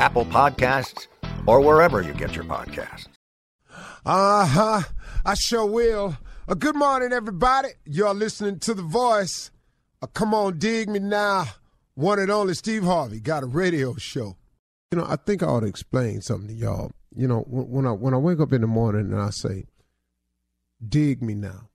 [0.00, 1.08] Apple Podcasts,
[1.46, 3.06] or wherever you get your podcasts.
[4.06, 4.80] Uh huh.
[5.26, 6.16] I sure will.
[6.48, 7.68] Uh, good morning, everybody.
[7.84, 9.50] You're listening to The Voice.
[10.00, 11.48] Uh, come on, dig me now.
[11.96, 14.38] One and only Steve Harvey got a radio show.
[14.90, 16.92] You know, I think I ought to explain something to y'all.
[17.14, 19.66] You know, when, I when I wake up in the morning and I say,
[20.82, 21.68] "Dig me now,"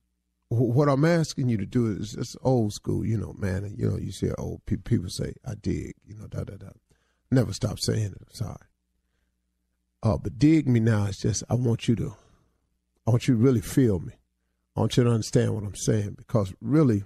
[0.49, 3.05] what I'm asking you to do is just old school.
[3.05, 3.75] You know, man.
[3.77, 6.69] You know, you see old people, people say, "I dig." You know, da da da.
[7.35, 8.21] Never stop saying it.
[8.21, 8.55] I'm sorry.
[10.01, 11.07] Uh, but dig me now.
[11.07, 12.15] It's just I want you to,
[13.05, 14.13] I want you to really feel me.
[14.73, 17.03] I want you to understand what I'm saying because really,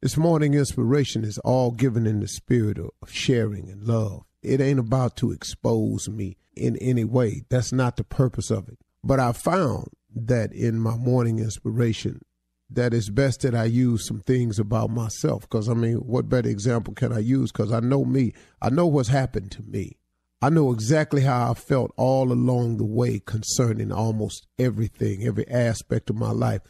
[0.00, 4.22] this morning inspiration is all given in the spirit of, of sharing and love.
[4.40, 7.42] It ain't about to expose me in any way.
[7.48, 8.78] That's not the purpose of it.
[9.02, 12.22] But I found that in my morning inspiration,
[12.70, 15.42] that it's best that I use some things about myself.
[15.42, 17.52] Because, I mean, what better example can I use?
[17.52, 19.96] Because I know me, I know what's happened to me.
[20.42, 26.10] I know exactly how I felt all along the way concerning almost everything, every aspect
[26.10, 26.60] of my life.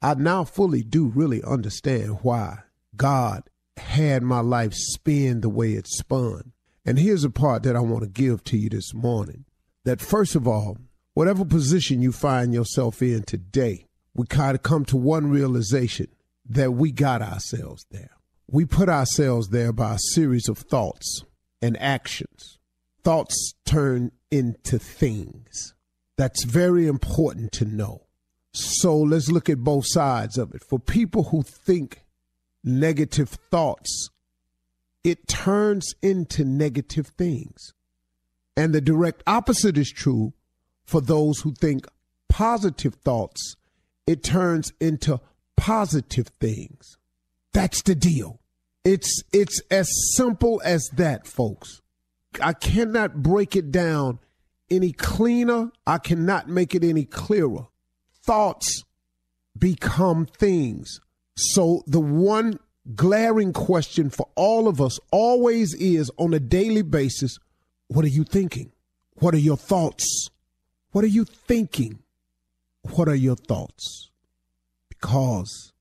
[0.00, 2.60] I now fully do really understand why
[2.96, 3.42] God
[3.76, 6.52] had my life spin the way it spun.
[6.86, 9.44] And here's a part that I want to give to you this morning
[9.84, 10.78] that, first of all,
[11.12, 16.08] whatever position you find yourself in today, we kind of come to one realization
[16.48, 18.10] that we got ourselves there.
[18.50, 21.24] We put ourselves there by a series of thoughts
[21.62, 22.58] and actions.
[23.04, 25.74] Thoughts turn into things.
[26.16, 28.06] That's very important to know.
[28.52, 30.64] So let's look at both sides of it.
[30.64, 32.04] For people who think
[32.64, 34.10] negative thoughts,
[35.04, 37.72] it turns into negative things.
[38.56, 40.32] And the direct opposite is true
[40.84, 41.86] for those who think
[42.28, 43.56] positive thoughts
[44.10, 45.20] it turns into
[45.56, 46.96] positive things.
[47.52, 48.40] That's the deal.
[48.84, 51.80] It's it's as simple as that, folks.
[52.42, 54.18] I cannot break it down
[54.68, 55.70] any cleaner.
[55.86, 57.68] I cannot make it any clearer.
[58.24, 58.82] Thoughts
[59.56, 61.00] become things.
[61.36, 62.58] So the one
[62.96, 67.38] glaring question for all of us always is on a daily basis,
[67.86, 68.72] what are you thinking?
[69.20, 70.30] What are your thoughts?
[70.90, 72.00] What are you thinking?
[72.82, 74.10] What are your thoughts?
[74.88, 75.72] Because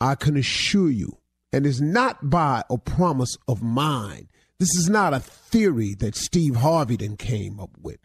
[0.00, 1.18] I can assure you,
[1.52, 4.28] and it's not by a promise of mine,
[4.62, 7.98] This is not a theory that Steve Harvey then came up with.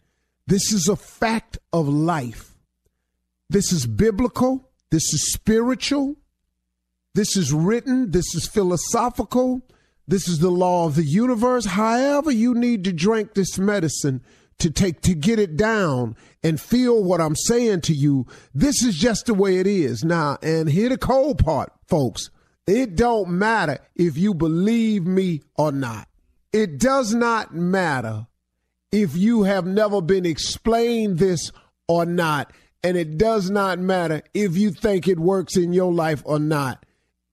[0.48, 2.56] This is a fact of life.
[3.48, 4.68] This is biblical.
[4.90, 6.16] This is spiritual.
[7.14, 8.10] This is written.
[8.10, 9.62] This is philosophical.
[10.08, 11.64] This is the law of the universe.
[11.64, 14.20] However, you need to drink this medicine
[14.58, 18.26] to take to get it down and feel what I'm saying to you.
[18.54, 20.04] This is just the way it is.
[20.04, 22.30] Now, and here the cold part, folks.
[22.66, 26.06] It don't matter if you believe me or not.
[26.52, 28.26] It does not matter
[28.92, 31.50] if you have never been explained this
[31.86, 32.52] or not.
[32.82, 36.84] And it does not matter if you think it works in your life or not.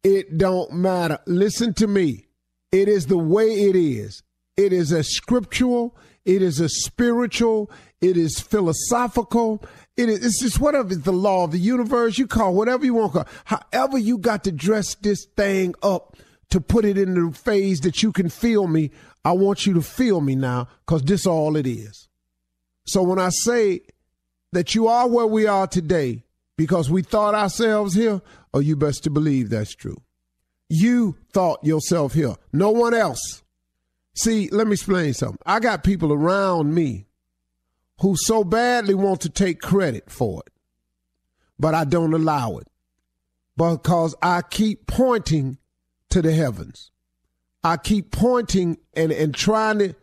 [0.04, 1.20] It don't matter.
[1.26, 2.28] Listen to me.
[2.72, 4.24] It is the way it is.
[4.58, 7.70] It is a scriptural, it is a spiritual,
[8.02, 9.64] it is philosophical.
[9.98, 12.18] It is it's just whatever is the law of the universe.
[12.18, 13.28] You call whatever you want call.
[13.46, 16.18] However, you got to dress this thing up
[16.50, 18.92] to put it in the phase that you can feel me.
[19.24, 22.08] I want you to feel me now, because this all it is.
[22.86, 23.82] So when I say
[24.52, 26.24] that you are where we are today
[26.58, 28.22] because we thought ourselves here,
[28.54, 29.98] oh, you best to believe that's true.
[30.70, 33.44] You thought yourself here, no one else.
[34.16, 35.40] See, let me explain something.
[35.46, 37.08] I got people around me
[38.02, 40.54] who so badly want to take credit for it,
[41.60, 42.68] but I don't allow it
[43.58, 45.58] because I keep pointing
[46.10, 46.92] to the heavens.
[47.64, 49.96] I keep pointing and, and trying to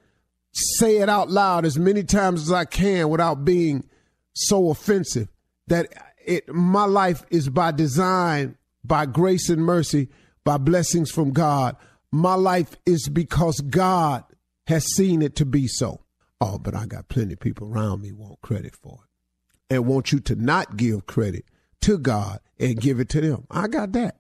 [0.53, 3.89] say it out loud as many times as I can without being
[4.35, 5.29] so offensive
[5.69, 5.87] that
[6.25, 10.09] it my life is by design, by grace and mercy,
[10.45, 11.77] by blessings from God.
[12.13, 14.25] My life is because God
[14.67, 16.03] has seen it to be so.
[16.41, 20.13] Oh, but I got plenty of people around me want credit for it and want
[20.13, 21.47] you to not give credit
[21.81, 23.47] to God and give it to them.
[23.51, 24.17] I got that.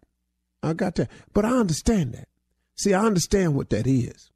[0.62, 1.10] I got that.
[1.34, 2.28] But I understand that.
[2.76, 4.30] See, I understand what that is.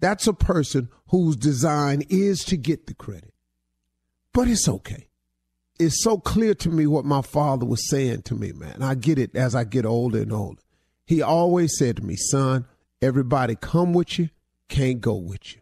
[0.00, 3.34] That's a person whose design is to get the credit.
[4.32, 5.08] But it's okay.
[5.78, 8.82] It's so clear to me what my father was saying to me, man.
[8.82, 10.62] I get it as I get older and older.
[11.06, 12.66] He always said to me, son,
[13.02, 14.30] everybody come with you,
[14.68, 15.60] can't go with you.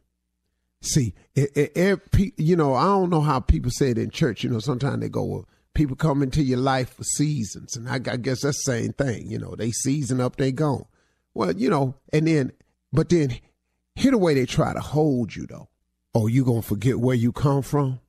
[0.81, 4.45] See, it, it, it, you know, I don't know how people say it in church.
[4.45, 7.77] You know, sometimes they go, well, people come into your life for seasons.
[7.77, 9.29] And I, I guess that's the same thing.
[9.29, 10.85] You know, they season up, they gone.
[11.35, 12.53] Well, you know, and then,
[12.93, 13.39] but then
[13.95, 15.69] here the way they try to hold you though.
[16.15, 18.01] Oh, you gonna forget where you come from?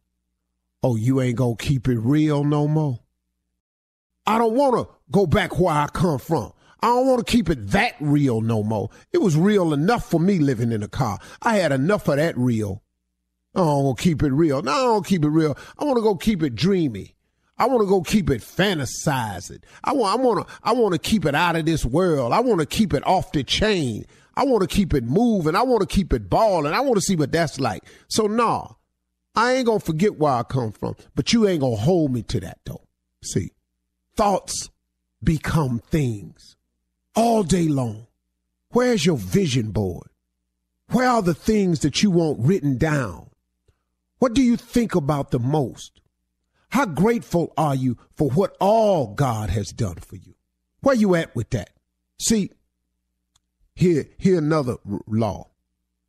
[0.82, 3.00] Oh, you ain't gonna keep it real no more?
[4.26, 6.54] I don't wanna go back where I come from.
[6.82, 8.90] I don't want to keep it that real no more.
[9.12, 11.20] It was real enough for me living in a car.
[11.42, 12.82] I had enough of that real.
[13.54, 14.62] I don't want to keep it real.
[14.62, 15.58] No, I don't keep it real.
[15.78, 17.16] I want to go keep it dreamy.
[17.58, 19.62] I want to go keep it fantasizing.
[19.84, 22.32] I want, I want to, I want to keep it out of this world.
[22.32, 24.06] I want to keep it off the chain.
[24.36, 25.56] I want to keep it moving.
[25.56, 26.74] I want to keep it balling.
[26.74, 27.84] I want to see what that's like.
[28.08, 28.68] So, nah,
[29.36, 32.40] I ain't to forget where I come from, but you ain't to hold me to
[32.40, 32.88] that, though.
[33.26, 33.52] See,
[34.16, 34.70] thoughts
[35.22, 36.56] become things
[37.16, 38.08] all day long.
[38.72, 40.08] Where's your vision board?
[40.92, 43.30] Where are the things that you want written down?
[44.20, 46.02] What do you think about the most?
[46.70, 50.36] How grateful are you for what all God has done for you?
[50.82, 51.72] Where you at with that?
[52.20, 52.52] See,
[53.76, 54.76] here, here another
[55.08, 55.48] law.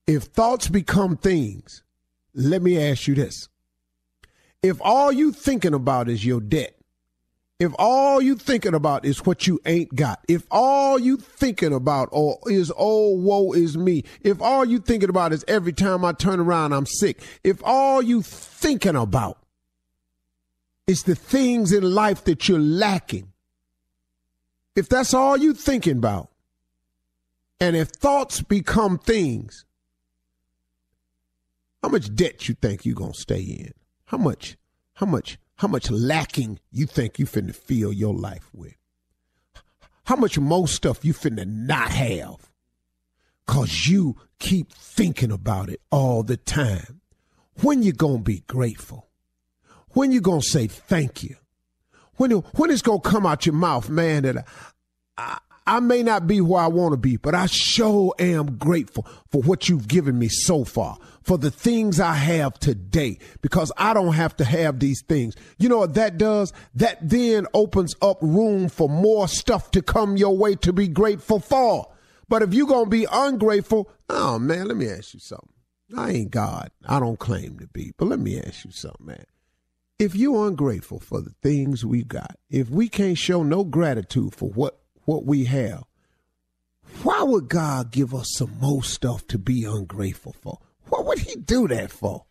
[0.06, 1.82] If thoughts become things,
[2.34, 3.48] let me ask you this.
[4.62, 6.76] If all you thinking about is your debt,
[7.60, 12.08] if all you thinking about is what you ain't got, if all you thinking about
[12.10, 16.12] or is oh woe is me, if all you thinking about is every time I
[16.12, 19.36] turn around I'm sick, if all you thinking about
[20.86, 23.30] is the things in life that you're lacking.
[24.74, 26.30] If that's all you're thinking about,
[27.60, 29.66] and if thoughts become things,
[31.82, 33.72] how much debt you think you're gonna stay in?
[34.06, 34.56] How much,
[34.94, 38.76] how much, how much lacking you think you finna fill your life with?
[40.04, 42.50] How much more stuff you finna not have?
[43.46, 47.02] Cause you keep thinking about it all the time.
[47.60, 49.10] When you gonna be grateful?
[49.90, 51.36] When you gonna say thank you?
[52.14, 54.22] When when it's gonna come out your mouth, man?
[54.22, 54.46] That
[55.18, 59.06] I, I may not be where I want to be, but I sure am grateful
[59.30, 63.94] for what you've given me so far, for the things I have today, because I
[63.94, 65.36] don't have to have these things.
[65.58, 66.52] You know what that does?
[66.74, 71.38] That then opens up room for more stuff to come your way to be grateful
[71.38, 71.92] for.
[72.28, 75.52] But if you're going to be ungrateful, oh man, let me ask you something.
[75.96, 76.70] I ain't God.
[76.84, 79.24] I don't claim to be, but let me ask you something, man
[80.00, 84.48] if you're ungrateful for the things we got, if we can't show no gratitude for
[84.48, 85.84] what what we have,
[87.02, 90.58] Why would God give us some more stuff to be ungrateful for?
[90.88, 92.24] What would He do that for?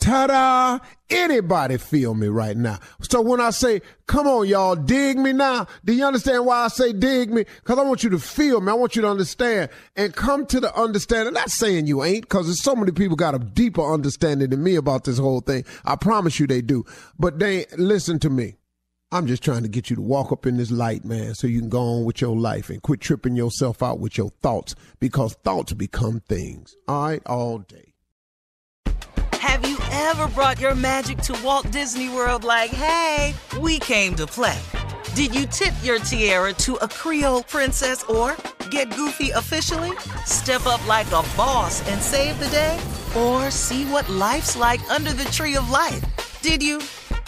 [0.00, 0.78] Ta-da!
[1.10, 2.78] Anybody feel me right now?
[3.02, 6.68] So when I say, come on, y'all, dig me now, do you understand why I
[6.68, 7.44] say dig me?
[7.44, 8.72] Because I want you to feel me.
[8.72, 11.34] I want you to understand and come to the understanding.
[11.34, 14.74] Not saying you ain't, because there's so many people got a deeper understanding than me
[14.76, 15.66] about this whole thing.
[15.84, 16.86] I promise you they do.
[17.18, 18.56] But they listen to me.
[19.12, 21.58] I'm just trying to get you to walk up in this light, man, so you
[21.58, 25.34] can go on with your life and quit tripping yourself out with your thoughts because
[25.42, 26.76] thoughts become things.
[26.86, 27.92] All right, all day.
[29.32, 34.28] Have you ever brought your magic to Walt Disney World like, hey, we came to
[34.28, 34.56] play?
[35.16, 38.36] Did you tip your tiara to a Creole princess or
[38.70, 39.90] get goofy officially?
[40.24, 42.78] Step up like a boss and save the day?
[43.16, 46.40] Or see what life's like under the tree of life?
[46.42, 46.76] Did you?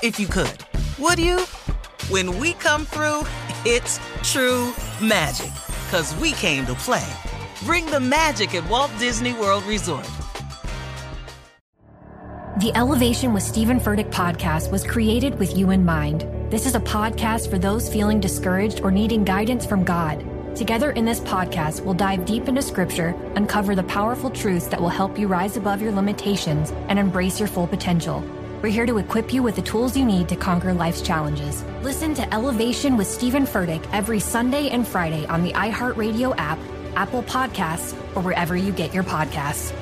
[0.01, 0.65] If you could.
[1.01, 1.45] Would you?
[2.09, 3.27] When we come through,
[3.65, 5.53] it's true magic.
[5.91, 7.07] Cause we came to play.
[7.65, 10.09] Bring the magic at Walt Disney World Resort.
[12.59, 16.27] The Elevation with Stephen Furtick podcast was created with you in mind.
[16.51, 20.25] This is a podcast for those feeling discouraged or needing guidance from God.
[20.57, 24.89] Together in this podcast, we'll dive deep into scripture, uncover the powerful truths that will
[24.89, 28.23] help you rise above your limitations and embrace your full potential.
[28.63, 31.65] We're here to equip you with the tools you need to conquer life's challenges.
[31.83, 36.61] Listen to Elevation with Stephen Furtick every Sunday and Friday on the iHeartRadio app,
[36.95, 39.75] Apple Podcasts, or wherever you get your podcasts.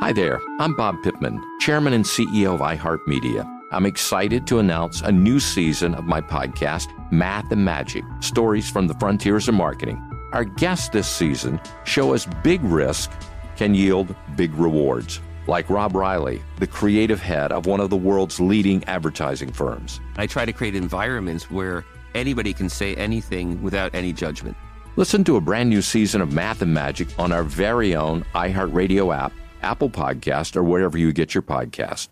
[0.00, 3.44] Hi there, I'm Bob Pittman, Chairman and CEO of iHeartMedia.
[3.72, 8.86] I'm excited to announce a new season of my podcast, Math and Magic Stories from
[8.86, 10.00] the Frontiers of Marketing.
[10.32, 13.10] Our guests this season show us big risk
[13.56, 18.40] can yield big rewards, like Rob Reilly, the creative head of one of the world's
[18.40, 20.00] leading advertising firms.
[20.16, 21.84] I try to create environments where
[22.14, 24.56] anybody can say anything without any judgment.
[24.96, 29.16] Listen to a brand new season of Math and Magic on our very own iHeartRadio
[29.16, 29.32] app
[29.62, 32.08] Apple Podcast, or wherever you get your podcast.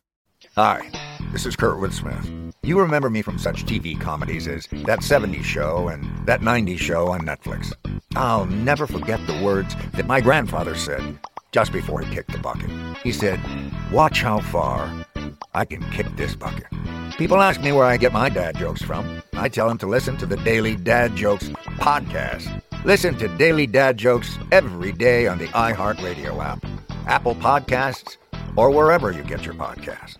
[0.56, 0.90] Hi,
[1.32, 2.54] this is Kurtwood Smith.
[2.62, 7.08] You remember me from such TV comedies as That 70s Show and That 90s Show
[7.08, 7.72] on Netflix.
[8.16, 11.18] I'll never forget the words that my grandfather said
[11.52, 12.70] just before he kicked the bucket.
[13.02, 13.40] He said,
[13.92, 14.90] Watch how far
[15.54, 16.66] I can kick this bucket.
[17.16, 19.22] People ask me where I get my dad jokes from.
[19.34, 22.62] I tell them to listen to the Daily Dad Jokes podcast.
[22.84, 26.64] Listen to Daily Dad Jokes every day on the iHeartRadio app.
[27.06, 28.16] Apple Podcasts,
[28.56, 30.19] or wherever you get your podcasts.